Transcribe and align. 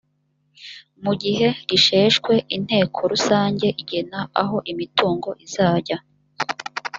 mu 1.03 1.13
gihe 1.21 1.47
risheshwe 1.69 2.33
inteko 2.55 2.99
rusange 3.11 3.67
igena 3.81 4.19
aho 4.41 4.57
imitungo 4.71 5.29
izajya 5.45 5.97